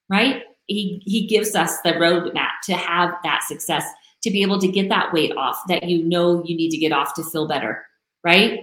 right? 0.10 0.44
He, 0.68 1.02
he 1.06 1.28
gives 1.28 1.54
us 1.54 1.82
the 1.82 1.92
roadmap 1.94 2.62
to 2.64 2.76
have 2.76 3.16
that 3.24 3.44
success, 3.44 3.86
to 4.24 4.32
be 4.32 4.42
able 4.42 4.60
to 4.60 4.68
get 4.68 4.88
that 4.88 5.12
weight 5.12 5.36
off 5.36 5.60
that 5.68 5.84
you 5.84 6.04
know 6.04 6.44
you 6.46 6.56
need 6.56 6.70
to 6.70 6.78
get 6.78 6.94
off 6.94 7.14
to 7.16 7.24
feel 7.24 7.48
better, 7.48 7.86
right? 8.24 8.62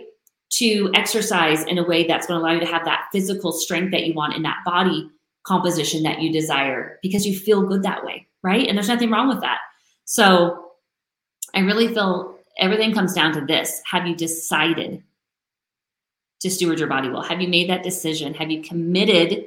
To 0.58 0.90
exercise 0.94 1.64
in 1.64 1.78
a 1.78 1.84
way 1.84 2.06
that's 2.06 2.26
going 2.26 2.38
to 2.38 2.44
allow 2.44 2.52
you 2.52 2.60
to 2.60 2.66
have 2.66 2.84
that 2.84 3.08
physical 3.12 3.52
strength 3.52 3.90
that 3.92 4.06
you 4.06 4.14
want 4.14 4.34
in 4.34 4.42
that 4.42 4.58
body 4.64 5.10
composition 5.44 6.02
that 6.02 6.20
you 6.20 6.32
desire 6.32 6.98
because 7.02 7.26
you 7.26 7.38
feel 7.38 7.66
good 7.66 7.82
that 7.82 8.04
way, 8.04 8.26
right? 8.42 8.66
And 8.66 8.76
there's 8.76 8.88
nothing 8.88 9.10
wrong 9.10 9.28
with 9.28 9.40
that. 9.40 9.58
So 10.04 10.72
I 11.54 11.60
really 11.60 11.92
feel 11.92 12.38
everything 12.58 12.94
comes 12.94 13.12
down 13.14 13.32
to 13.34 13.44
this. 13.44 13.82
Have 13.90 14.06
you 14.06 14.14
decided 14.14 15.02
to 16.40 16.50
steward 16.50 16.78
your 16.78 16.88
body 16.88 17.08
well? 17.08 17.22
Have 17.22 17.40
you 17.40 17.48
made 17.48 17.68
that 17.68 17.82
decision? 17.82 18.34
Have 18.34 18.50
you 18.50 18.62
committed 18.62 19.44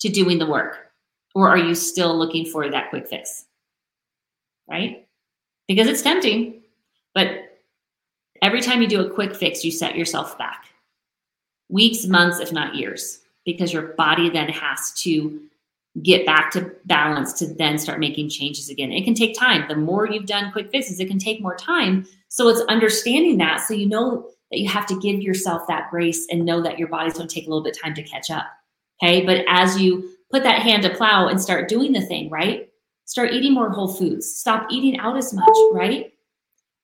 to 0.00 0.08
doing 0.08 0.38
the 0.38 0.46
work? 0.46 0.90
Or 1.34 1.48
are 1.48 1.58
you 1.58 1.74
still 1.74 2.16
looking 2.16 2.44
for 2.44 2.70
that 2.70 2.90
quick 2.90 3.08
fix? 3.08 3.46
Right? 4.68 5.06
because 5.68 5.88
it's 5.88 6.02
tempting. 6.02 6.62
But 7.14 7.51
every 8.42 8.60
time 8.60 8.82
you 8.82 8.88
do 8.88 9.00
a 9.00 9.10
quick 9.10 9.34
fix, 9.34 9.64
you 9.64 9.70
set 9.70 9.96
yourself 9.96 10.36
back 10.36 10.66
weeks, 11.68 12.04
months, 12.06 12.38
if 12.38 12.52
not 12.52 12.74
years, 12.74 13.20
because 13.46 13.72
your 13.72 13.94
body 13.94 14.28
then 14.28 14.48
has 14.50 14.92
to 14.92 15.40
get 16.02 16.24
back 16.26 16.50
to 16.50 16.70
balance 16.86 17.32
to 17.34 17.46
then 17.54 17.78
start 17.78 18.00
making 18.00 18.28
changes 18.28 18.68
again. 18.68 18.92
It 18.92 19.04
can 19.04 19.14
take 19.14 19.38
time. 19.38 19.66
The 19.68 19.76
more 19.76 20.06
you've 20.06 20.26
done 20.26 20.52
quick 20.52 20.70
fixes, 20.70 21.00
it 21.00 21.08
can 21.08 21.18
take 21.18 21.40
more 21.40 21.56
time. 21.56 22.06
So 22.28 22.48
it's 22.48 22.60
understanding 22.62 23.38
that 23.38 23.62
so 23.66 23.74
you 23.74 23.86
know 23.86 24.28
that 24.50 24.58
you 24.58 24.68
have 24.68 24.86
to 24.86 25.00
give 25.00 25.20
yourself 25.20 25.66
that 25.68 25.90
grace 25.90 26.26
and 26.30 26.44
know 26.44 26.62
that 26.62 26.78
your 26.78 26.88
body's 26.88 27.14
going 27.14 27.28
to 27.28 27.34
take 27.34 27.46
a 27.46 27.50
little 27.50 27.64
bit 27.64 27.76
of 27.76 27.82
time 27.82 27.94
to 27.94 28.02
catch 28.02 28.30
up. 28.30 28.46
Okay. 29.02 29.24
But 29.24 29.44
as 29.48 29.80
you 29.80 30.10
put 30.30 30.42
that 30.44 30.62
hand 30.62 30.82
to 30.84 30.90
plow 30.90 31.28
and 31.28 31.40
start 31.40 31.68
doing 31.68 31.92
the 31.92 32.00
thing, 32.02 32.30
right? 32.30 32.68
Start 33.04 33.32
eating 33.32 33.52
more 33.52 33.70
whole 33.70 33.92
foods. 33.92 34.30
Stop 34.30 34.68
eating 34.70 34.98
out 34.98 35.16
as 35.16 35.32
much, 35.34 35.56
right? 35.72 36.11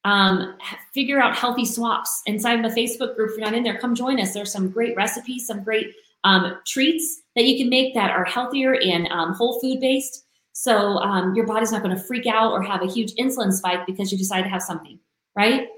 Um, 0.05 0.57
figure 0.95 1.21
out 1.21 1.37
healthy 1.37 1.65
swaps 1.65 2.23
inside 2.27 2.65
of 2.65 2.75
the 2.75 2.81
Facebook 2.81 3.17
group. 3.17 3.31
If 3.31 3.37
you're 3.37 3.45
not 3.45 3.55
in 3.55 3.65
there, 3.65 3.79
come 3.79 3.95
join 3.95 4.21
us. 4.21 4.33
There's 4.33 4.53
some 4.53 4.71
great 4.71 4.97
recipes, 4.97 5.47
some 5.47 5.63
great 5.63 5.93
um, 6.25 6.59
treats 6.67 7.23
that 7.37 7.45
you 7.45 7.59
can 7.59 7.69
make 7.69 7.95
that 7.95 8.11
are 8.11 8.25
healthier 8.25 8.75
and 8.75 9.09
um, 9.09 9.35
whole 9.35 9.61
food 9.61 9.81
based. 9.81 10.25
So 10.53 10.99
um, 10.99 11.35
your 11.35 11.47
body's 11.47 11.73
not 11.73 11.83
going 11.83 11.97
to 11.97 12.03
freak 12.03 12.27
out 12.27 12.53
or 12.53 12.63
have 12.63 12.83
a 12.83 12.91
huge 12.91 13.15
insulin 13.15 13.53
spike 13.53 13.87
because 13.87 14.11
you 14.11 14.19
decide 14.19 14.43
to 14.43 14.49
have 14.49 14.63
something, 14.63 14.99
right? 15.37 15.69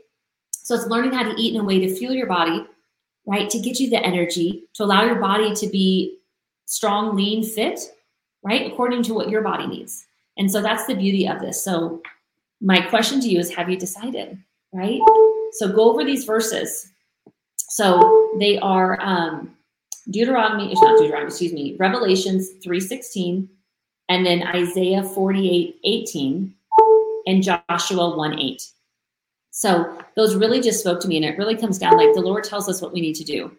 So 0.52 0.74
it's 0.74 0.86
learning 0.86 1.12
how 1.12 1.24
to 1.24 1.38
eat 1.38 1.54
in 1.54 1.60
a 1.60 1.64
way 1.64 1.80
to 1.80 1.94
fuel 1.94 2.14
your 2.14 2.26
body, 2.26 2.64
right? 3.26 3.50
To 3.50 3.58
get 3.58 3.78
you 3.78 3.90
the 3.90 4.02
energy, 4.04 4.64
to 4.74 4.84
allow 4.84 5.04
your 5.04 5.20
body 5.20 5.54
to 5.54 5.66
be 5.66 6.18
strong, 6.66 7.16
lean, 7.16 7.42
fit, 7.42 7.80
right? 8.42 8.72
According 8.72 9.02
to 9.04 9.14
what 9.14 9.28
your 9.28 9.42
body 9.42 9.66
needs. 9.66 10.06
And 10.38 10.50
so 10.50 10.62
that's 10.62 10.86
the 10.86 10.94
beauty 10.94 11.28
of 11.28 11.40
this. 11.40 11.62
So 11.62 12.00
my 12.60 12.80
question 12.80 13.20
to 13.20 13.28
you 13.28 13.38
is 13.38 13.54
have 13.54 13.70
you 13.70 13.76
decided, 13.76 14.38
right? 14.72 15.00
So 15.52 15.68
go 15.68 15.90
over 15.90 16.04
these 16.04 16.24
verses. 16.24 16.90
So 17.56 18.30
they 18.38 18.58
are 18.58 19.00
um, 19.00 19.56
Deuteronomy, 20.10 20.72
it's 20.72 20.80
not 20.80 20.98
Deuteronomy, 20.98 21.28
excuse 21.28 21.52
me, 21.52 21.76
Revelations 21.78 22.50
3.16, 22.64 23.48
and 24.08 24.26
then 24.26 24.42
Isaiah 24.42 25.02
48.18, 25.02 26.52
and 27.26 27.42
Joshua 27.42 27.60
1.8. 27.68 28.70
So 29.50 29.98
those 30.16 30.34
really 30.34 30.60
just 30.60 30.80
spoke 30.80 31.00
to 31.00 31.08
me, 31.08 31.16
and 31.16 31.24
it 31.24 31.38
really 31.38 31.56
comes 31.56 31.78
down 31.78 31.96
like 31.96 32.14
the 32.14 32.20
Lord 32.20 32.44
tells 32.44 32.68
us 32.68 32.82
what 32.82 32.92
we 32.92 33.00
need 33.00 33.14
to 33.16 33.24
do, 33.24 33.52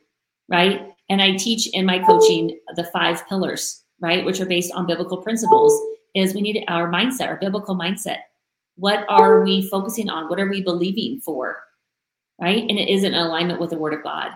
right? 0.50 0.91
And 1.10 1.22
I 1.22 1.36
teach 1.36 1.67
in 1.67 1.86
my 1.86 2.00
coaching 2.00 2.60
the 2.75 2.86
five 2.86 3.27
pillars, 3.27 3.84
right, 4.00 4.25
which 4.25 4.39
are 4.41 4.46
based 4.46 4.74
on 4.74 4.88
biblical 4.88 5.17
principles, 5.17 5.79
is 6.15 6.34
we 6.34 6.41
need 6.41 6.63
our 6.67 6.89
mindset, 6.89 7.27
our 7.27 7.38
biblical 7.38 7.75
mindset. 7.75 8.20
What 8.81 9.05
are 9.09 9.43
we 9.43 9.69
focusing 9.69 10.09
on? 10.09 10.27
What 10.27 10.39
are 10.39 10.50
we 10.50 10.63
believing 10.63 11.21
for? 11.21 11.57
Right? 12.41 12.63
And 12.67 12.79
it 12.79 12.89
is 12.89 13.03
in 13.03 13.13
alignment 13.13 13.59
with 13.59 13.69
the 13.69 13.77
word 13.77 13.93
of 13.93 14.01
God. 14.01 14.31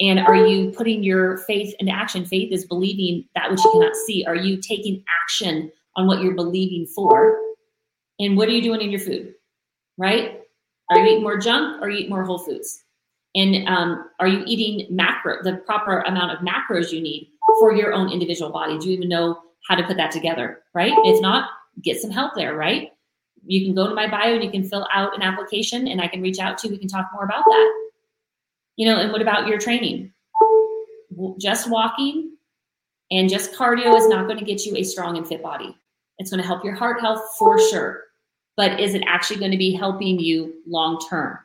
And 0.00 0.18
are 0.18 0.34
you 0.34 0.72
putting 0.72 1.04
your 1.04 1.36
faith 1.38 1.72
into 1.78 1.92
action? 1.92 2.24
Faith 2.24 2.52
is 2.52 2.64
believing 2.64 3.28
that 3.36 3.48
which 3.48 3.60
you 3.64 3.70
cannot 3.70 3.94
see. 3.94 4.24
Are 4.26 4.34
you 4.34 4.56
taking 4.56 5.04
action 5.22 5.70
on 5.94 6.08
what 6.08 6.20
you're 6.20 6.34
believing 6.34 6.84
for? 6.84 7.38
And 8.18 8.36
what 8.36 8.48
are 8.48 8.52
you 8.52 8.60
doing 8.60 8.80
in 8.80 8.90
your 8.90 8.98
food? 8.98 9.34
Right? 9.96 10.40
Are 10.90 10.98
you 10.98 11.04
eating 11.04 11.22
more 11.22 11.38
junk 11.38 11.80
or 11.80 11.90
you 11.90 11.98
eat 11.98 12.10
more 12.10 12.24
whole 12.24 12.40
foods? 12.40 12.82
And 13.36 13.68
um, 13.68 14.10
are 14.18 14.26
you 14.26 14.42
eating 14.48 14.92
macro, 14.92 15.36
the 15.44 15.58
proper 15.58 16.00
amount 16.00 16.32
of 16.32 16.44
macros 16.44 16.90
you 16.90 17.00
need 17.00 17.30
for 17.60 17.72
your 17.72 17.92
own 17.92 18.10
individual 18.10 18.50
body? 18.50 18.78
Do 18.78 18.88
you 18.88 18.96
even 18.96 19.08
know 19.08 19.38
how 19.68 19.76
to 19.76 19.84
put 19.84 19.96
that 19.96 20.10
together? 20.10 20.62
Right? 20.74 20.92
If 21.04 21.22
not, 21.22 21.50
get 21.84 22.00
some 22.00 22.10
help 22.10 22.32
there, 22.34 22.56
right? 22.56 22.90
You 23.46 23.64
can 23.64 23.74
go 23.74 23.88
to 23.88 23.94
my 23.94 24.08
bio 24.08 24.34
and 24.34 24.44
you 24.44 24.50
can 24.50 24.68
fill 24.68 24.86
out 24.92 25.14
an 25.14 25.22
application 25.22 25.88
and 25.88 26.00
I 26.00 26.08
can 26.08 26.22
reach 26.22 26.38
out 26.38 26.58
to 26.58 26.68
you. 26.68 26.74
We 26.74 26.78
can 26.78 26.88
talk 26.88 27.08
more 27.12 27.24
about 27.24 27.44
that. 27.44 27.88
You 28.76 28.86
know, 28.86 28.98
and 28.98 29.12
what 29.12 29.22
about 29.22 29.46
your 29.46 29.58
training? 29.58 30.12
Just 31.38 31.70
walking 31.70 32.36
and 33.10 33.28
just 33.28 33.52
cardio 33.52 33.96
is 33.96 34.08
not 34.08 34.26
going 34.26 34.38
to 34.38 34.44
get 34.44 34.64
you 34.64 34.76
a 34.76 34.82
strong 34.82 35.16
and 35.16 35.26
fit 35.26 35.42
body. 35.42 35.76
It's 36.18 36.30
going 36.30 36.40
to 36.40 36.46
help 36.46 36.64
your 36.64 36.74
heart 36.74 37.00
health 37.00 37.22
for 37.38 37.58
sure. 37.70 38.04
But 38.56 38.78
is 38.78 38.94
it 38.94 39.02
actually 39.06 39.38
going 39.38 39.52
to 39.52 39.56
be 39.56 39.72
helping 39.72 40.18
you 40.18 40.54
long 40.66 41.00
term? 41.08 41.38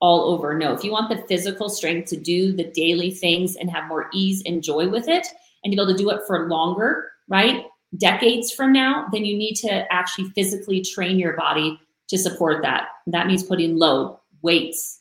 All 0.00 0.32
over. 0.32 0.56
No. 0.56 0.72
If 0.72 0.84
you 0.84 0.92
want 0.92 1.08
the 1.08 1.24
physical 1.26 1.68
strength 1.68 2.08
to 2.10 2.16
do 2.16 2.52
the 2.52 2.64
daily 2.64 3.10
things 3.10 3.56
and 3.56 3.70
have 3.70 3.88
more 3.88 4.10
ease 4.12 4.42
and 4.44 4.62
joy 4.62 4.88
with 4.88 5.08
it 5.08 5.26
and 5.64 5.72
to 5.72 5.76
be 5.76 5.82
able 5.82 5.92
to 5.92 5.98
do 5.98 6.10
it 6.10 6.22
for 6.26 6.48
longer, 6.48 7.10
right? 7.28 7.64
Decades 7.98 8.52
from 8.52 8.72
now, 8.72 9.06
then 9.12 9.24
you 9.24 9.36
need 9.36 9.54
to 9.56 9.92
actually 9.92 10.30
physically 10.30 10.80
train 10.80 11.18
your 11.18 11.36
body 11.36 11.78
to 12.08 12.18
support 12.18 12.62
that. 12.62 12.88
That 13.06 13.26
means 13.26 13.42
putting 13.42 13.76
load, 13.76 14.18
weights, 14.42 15.00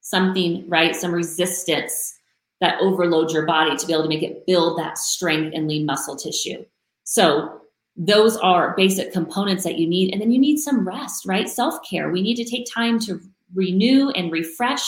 something, 0.00 0.68
right? 0.68 0.94
Some 0.94 1.12
resistance 1.12 2.14
that 2.60 2.80
overloads 2.80 3.32
your 3.32 3.46
body 3.46 3.76
to 3.76 3.86
be 3.86 3.92
able 3.92 4.04
to 4.04 4.08
make 4.08 4.22
it 4.22 4.46
build 4.46 4.78
that 4.78 4.98
strength 4.98 5.52
and 5.54 5.66
lean 5.68 5.86
muscle 5.86 6.16
tissue. 6.16 6.64
So 7.04 7.60
those 7.96 8.36
are 8.38 8.74
basic 8.76 9.12
components 9.12 9.64
that 9.64 9.78
you 9.78 9.86
need. 9.86 10.12
And 10.12 10.20
then 10.20 10.30
you 10.30 10.38
need 10.38 10.58
some 10.58 10.86
rest, 10.86 11.26
right? 11.26 11.48
Self 11.48 11.78
care. 11.88 12.10
We 12.10 12.22
need 12.22 12.36
to 12.36 12.44
take 12.44 12.66
time 12.72 12.98
to 13.00 13.20
renew 13.54 14.10
and 14.10 14.30
refresh. 14.30 14.86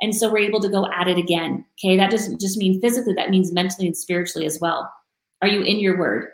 And 0.00 0.14
so 0.14 0.30
we're 0.30 0.38
able 0.38 0.60
to 0.60 0.68
go 0.68 0.86
at 0.92 1.08
it 1.08 1.18
again. 1.18 1.64
Okay. 1.78 1.96
That 1.96 2.10
doesn't 2.10 2.40
just 2.40 2.58
mean 2.58 2.80
physically, 2.80 3.14
that 3.14 3.30
means 3.30 3.52
mentally 3.52 3.86
and 3.86 3.96
spiritually 3.96 4.46
as 4.46 4.60
well. 4.60 4.92
Are 5.42 5.48
you 5.48 5.62
in 5.62 5.78
your 5.78 5.98
word? 5.98 6.28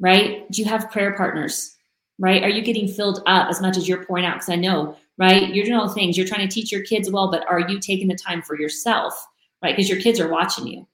Right? 0.00 0.50
Do 0.50 0.62
you 0.62 0.68
have 0.68 0.90
prayer 0.90 1.14
partners? 1.16 1.76
Right? 2.18 2.42
Are 2.42 2.48
you 2.48 2.62
getting 2.62 2.88
filled 2.88 3.22
up 3.26 3.48
as 3.48 3.60
much 3.60 3.76
as 3.76 3.88
you're 3.88 4.04
pouring 4.04 4.24
out? 4.24 4.34
Because 4.34 4.48
I 4.48 4.56
know 4.56 4.96
right? 5.18 5.54
You're 5.54 5.64
doing 5.64 5.78
all 5.78 5.88
the 5.88 5.94
things. 5.94 6.16
You're 6.16 6.26
trying 6.26 6.46
to 6.46 6.54
teach 6.54 6.70
your 6.70 6.82
kids 6.82 7.10
well, 7.10 7.30
but 7.30 7.46
are 7.48 7.60
you 7.60 7.78
taking 7.78 8.08
the 8.08 8.14
time 8.14 8.42
for 8.42 8.58
yourself, 8.58 9.26
right? 9.62 9.74
Because 9.74 9.88
your 9.88 10.00
kids 10.00 10.20
are 10.20 10.28
watching 10.28 10.66
you. 10.66 10.86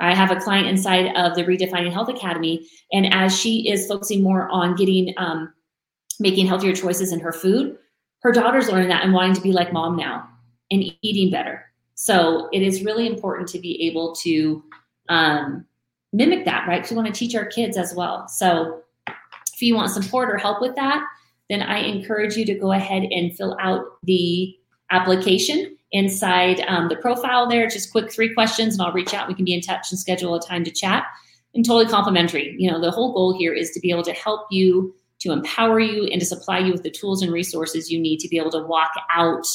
I 0.00 0.14
have 0.14 0.30
a 0.30 0.40
client 0.40 0.66
inside 0.66 1.14
of 1.16 1.36
the 1.36 1.44
Redefining 1.44 1.92
Health 1.92 2.08
Academy, 2.08 2.68
and 2.92 3.12
as 3.12 3.36
she 3.36 3.68
is 3.68 3.86
focusing 3.86 4.22
more 4.22 4.48
on 4.48 4.74
getting, 4.74 5.14
um, 5.16 5.52
making 6.18 6.46
healthier 6.46 6.74
choices 6.74 7.12
in 7.12 7.20
her 7.20 7.32
food, 7.32 7.78
her 8.22 8.32
daughter's 8.32 8.68
learning 8.68 8.88
that 8.88 9.04
and 9.04 9.12
wanting 9.12 9.34
to 9.34 9.40
be 9.40 9.52
like 9.52 9.72
mom 9.72 9.96
now 9.96 10.28
and 10.70 10.84
eating 11.02 11.30
better. 11.30 11.64
So 11.94 12.48
it 12.52 12.62
is 12.62 12.84
really 12.84 13.06
important 13.06 13.48
to 13.50 13.58
be 13.58 13.86
able 13.86 14.14
to 14.16 14.64
um, 15.08 15.64
mimic 16.14 16.44
that, 16.44 16.66
right? 16.68 16.88
We 16.88 16.96
want 16.96 17.08
to 17.08 17.12
teach 17.12 17.34
our 17.34 17.44
kids 17.44 17.76
as 17.76 17.94
well. 17.94 18.28
So 18.28 18.82
if 19.06 19.60
you 19.60 19.74
want 19.74 19.90
support 19.90 20.30
or 20.30 20.38
help 20.38 20.60
with 20.60 20.74
that, 20.76 21.04
then 21.50 21.60
I 21.60 21.78
encourage 21.80 22.36
you 22.36 22.46
to 22.46 22.54
go 22.54 22.72
ahead 22.72 23.02
and 23.02 23.36
fill 23.36 23.56
out 23.60 23.84
the 24.04 24.56
application 24.90 25.76
inside 25.92 26.60
um, 26.68 26.88
the 26.88 26.96
profile 26.96 27.48
there. 27.48 27.68
Just 27.68 27.92
quick 27.92 28.10
three 28.12 28.32
questions, 28.32 28.74
and 28.74 28.82
I'll 28.82 28.92
reach 28.92 29.12
out. 29.12 29.28
We 29.28 29.34
can 29.34 29.44
be 29.44 29.54
in 29.54 29.60
touch 29.60 29.90
and 29.90 29.98
schedule 29.98 30.34
a 30.34 30.40
time 30.40 30.64
to 30.64 30.70
chat. 30.70 31.04
And 31.54 31.64
totally 31.64 31.86
complimentary. 31.86 32.56
You 32.58 32.68
know, 32.70 32.80
the 32.80 32.90
whole 32.90 33.12
goal 33.12 33.38
here 33.38 33.52
is 33.52 33.70
to 33.72 33.80
be 33.80 33.90
able 33.90 34.02
to 34.04 34.12
help 34.12 34.46
you, 34.50 34.92
to 35.20 35.30
empower 35.30 35.78
you, 35.78 36.06
and 36.06 36.20
to 36.20 36.26
supply 36.26 36.58
you 36.58 36.72
with 36.72 36.82
the 36.82 36.90
tools 36.90 37.22
and 37.22 37.32
resources 37.32 37.92
you 37.92 38.00
need 38.00 38.18
to 38.20 38.28
be 38.28 38.38
able 38.38 38.50
to 38.50 38.62
walk 38.64 38.90
out 39.10 39.46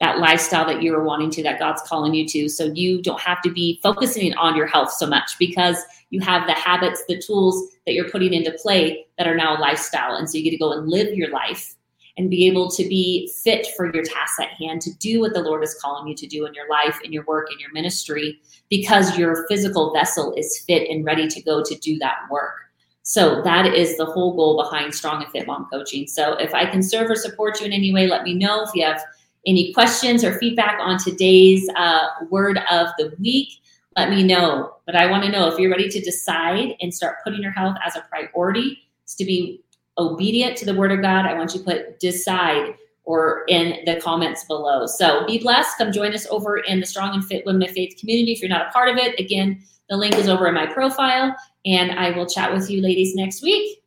that 0.00 0.18
lifestyle 0.18 0.64
that 0.66 0.82
you 0.82 0.94
are 0.94 1.02
wanting 1.02 1.30
to, 1.30 1.42
that 1.42 1.58
God's 1.58 1.82
calling 1.82 2.14
you 2.14 2.26
to. 2.28 2.48
So 2.48 2.66
you 2.66 3.02
don't 3.02 3.20
have 3.20 3.42
to 3.42 3.50
be 3.50 3.80
focusing 3.82 4.32
on 4.34 4.56
your 4.56 4.66
health 4.66 4.92
so 4.92 5.06
much 5.06 5.36
because 5.38 5.76
you 6.10 6.20
have 6.20 6.46
the 6.46 6.52
habits, 6.52 7.02
the 7.08 7.20
tools 7.20 7.72
that 7.84 7.94
you're 7.94 8.08
putting 8.08 8.32
into 8.32 8.52
play 8.52 9.06
that 9.18 9.26
are 9.26 9.34
now 9.34 9.56
a 9.56 9.60
lifestyle. 9.60 10.14
And 10.14 10.30
so 10.30 10.38
you 10.38 10.44
get 10.44 10.50
to 10.50 10.58
go 10.58 10.72
and 10.72 10.88
live 10.88 11.14
your 11.14 11.30
life 11.30 11.74
and 12.16 12.30
be 12.30 12.46
able 12.46 12.68
to 12.70 12.82
be 12.88 13.32
fit 13.42 13.68
for 13.76 13.92
your 13.94 14.04
tasks 14.04 14.40
at 14.40 14.48
hand 14.50 14.80
to 14.82 14.92
do 14.98 15.20
what 15.20 15.34
the 15.34 15.42
Lord 15.42 15.62
is 15.62 15.78
calling 15.80 16.08
you 16.08 16.14
to 16.16 16.26
do 16.26 16.46
in 16.46 16.54
your 16.54 16.68
life, 16.68 16.98
in 17.04 17.12
your 17.12 17.24
work, 17.24 17.52
in 17.52 17.58
your 17.60 17.72
ministry, 17.72 18.40
because 18.70 19.16
your 19.16 19.46
physical 19.48 19.92
vessel 19.92 20.34
is 20.36 20.64
fit 20.66 20.88
and 20.90 21.04
ready 21.04 21.28
to 21.28 21.42
go 21.42 21.62
to 21.62 21.74
do 21.76 21.96
that 21.98 22.18
work. 22.30 22.54
So 23.02 23.40
that 23.42 23.66
is 23.72 23.96
the 23.96 24.04
whole 24.04 24.34
goal 24.34 24.62
behind 24.62 24.94
Strong 24.94 25.22
and 25.22 25.32
Fit 25.32 25.46
Mom 25.46 25.66
Coaching. 25.72 26.06
So 26.06 26.34
if 26.34 26.52
I 26.54 26.66
can 26.66 26.82
serve 26.82 27.08
or 27.08 27.14
support 27.14 27.60
you 27.60 27.66
in 27.66 27.72
any 27.72 27.92
way, 27.92 28.06
let 28.06 28.24
me 28.24 28.34
know. 28.34 28.64
If 28.64 28.74
you 28.74 28.84
have 28.84 29.02
any 29.48 29.72
questions 29.72 30.22
or 30.22 30.38
feedback 30.38 30.78
on 30.80 30.98
today's 30.98 31.68
uh, 31.76 32.06
word 32.30 32.60
of 32.70 32.88
the 32.98 33.12
week, 33.18 33.48
let 33.96 34.10
me 34.10 34.22
know. 34.22 34.74
But 34.86 34.94
I 34.94 35.10
want 35.10 35.24
to 35.24 35.30
know 35.32 35.48
if 35.48 35.58
you're 35.58 35.70
ready 35.70 35.88
to 35.88 36.00
decide 36.00 36.74
and 36.80 36.94
start 36.94 37.16
putting 37.24 37.42
your 37.42 37.52
health 37.52 37.76
as 37.84 37.96
a 37.96 38.02
priority, 38.02 38.78
to 39.16 39.24
be 39.24 39.62
obedient 39.96 40.56
to 40.58 40.66
the 40.66 40.74
word 40.74 40.92
of 40.92 41.00
God. 41.00 41.24
I 41.24 41.34
want 41.34 41.54
you 41.54 41.60
to 41.60 41.64
put 41.64 41.98
decide 41.98 42.74
or 43.04 43.44
in 43.48 43.84
the 43.86 43.98
comments 44.00 44.44
below. 44.44 44.86
So 44.86 45.24
be 45.26 45.38
blessed. 45.38 45.78
Come 45.78 45.92
join 45.92 46.12
us 46.12 46.26
over 46.30 46.58
in 46.58 46.78
the 46.78 46.86
Strong 46.86 47.14
and 47.14 47.24
Fit 47.24 47.46
Women 47.46 47.62
of 47.62 47.70
Faith 47.70 47.96
community. 47.98 48.32
If 48.32 48.40
you're 48.40 48.50
not 48.50 48.68
a 48.68 48.70
part 48.70 48.90
of 48.90 48.98
it, 48.98 49.18
again, 49.18 49.62
the 49.88 49.96
link 49.96 50.14
is 50.16 50.28
over 50.28 50.46
in 50.46 50.54
my 50.54 50.66
profile. 50.66 51.34
And 51.64 51.92
I 51.92 52.10
will 52.10 52.26
chat 52.26 52.52
with 52.52 52.70
you 52.70 52.82
ladies 52.82 53.14
next 53.14 53.42
week. 53.42 53.77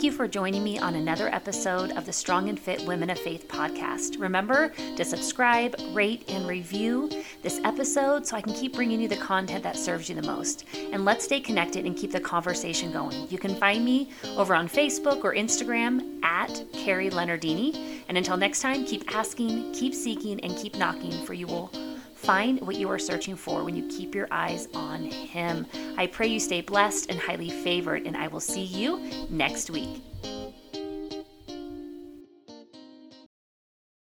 Thank 0.00 0.12
you 0.12 0.16
for 0.16 0.28
joining 0.28 0.64
me 0.64 0.78
on 0.78 0.94
another 0.94 1.28
episode 1.28 1.90
of 1.90 2.06
the 2.06 2.12
Strong 2.14 2.48
and 2.48 2.58
Fit 2.58 2.86
Women 2.86 3.10
of 3.10 3.18
Faith 3.18 3.46
podcast. 3.48 4.18
Remember 4.18 4.70
to 4.96 5.04
subscribe, 5.04 5.76
rate, 5.92 6.24
and 6.30 6.48
review 6.48 7.10
this 7.42 7.60
episode 7.64 8.26
so 8.26 8.34
I 8.34 8.40
can 8.40 8.54
keep 8.54 8.72
bringing 8.72 8.98
you 9.02 9.08
the 9.08 9.16
content 9.16 9.62
that 9.62 9.76
serves 9.76 10.08
you 10.08 10.14
the 10.14 10.22
most. 10.22 10.64
And 10.90 11.04
let's 11.04 11.26
stay 11.26 11.38
connected 11.38 11.84
and 11.84 11.94
keep 11.94 12.12
the 12.12 12.20
conversation 12.20 12.92
going. 12.92 13.28
You 13.28 13.36
can 13.36 13.54
find 13.56 13.84
me 13.84 14.08
over 14.38 14.54
on 14.54 14.70
Facebook 14.70 15.22
or 15.22 15.34
Instagram 15.34 16.24
at 16.24 16.64
Carrie 16.72 17.10
Leonardini. 17.10 18.00
And 18.08 18.16
until 18.16 18.38
next 18.38 18.62
time, 18.62 18.86
keep 18.86 19.04
asking, 19.14 19.70
keep 19.74 19.92
seeking, 19.92 20.40
and 20.40 20.56
keep 20.56 20.76
knocking, 20.76 21.12
for 21.26 21.34
you 21.34 21.46
will 21.46 21.70
Find 22.30 22.60
what 22.60 22.76
you 22.76 22.88
are 22.88 22.98
searching 23.00 23.34
for 23.34 23.64
when 23.64 23.74
you 23.74 23.88
keep 23.88 24.14
your 24.14 24.28
eyes 24.30 24.68
on 24.72 25.02
Him. 25.02 25.66
I 25.98 26.06
pray 26.06 26.28
you 26.28 26.38
stay 26.38 26.60
blessed 26.60 27.10
and 27.10 27.18
highly 27.18 27.50
favored, 27.50 28.06
and 28.06 28.16
I 28.16 28.28
will 28.28 28.38
see 28.38 28.62
you 28.62 29.00
next 29.28 29.68
week. 29.68 30.00